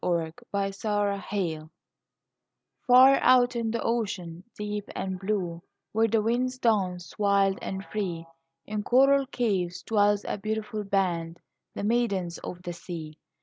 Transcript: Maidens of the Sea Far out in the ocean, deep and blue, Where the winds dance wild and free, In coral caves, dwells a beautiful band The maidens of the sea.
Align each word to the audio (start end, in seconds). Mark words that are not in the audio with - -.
Maidens 0.03 0.33
of 0.33 0.49
the 0.89 1.21
Sea 1.21 1.59
Far 2.87 3.19
out 3.21 3.55
in 3.55 3.69
the 3.69 3.83
ocean, 3.83 4.43
deep 4.57 4.89
and 4.95 5.19
blue, 5.19 5.61
Where 5.91 6.07
the 6.07 6.23
winds 6.23 6.57
dance 6.57 7.15
wild 7.19 7.59
and 7.61 7.85
free, 7.85 8.25
In 8.65 8.81
coral 8.81 9.27
caves, 9.27 9.83
dwells 9.83 10.25
a 10.27 10.39
beautiful 10.39 10.83
band 10.83 11.39
The 11.75 11.83
maidens 11.83 12.39
of 12.39 12.63
the 12.63 12.73
sea. 12.73 13.19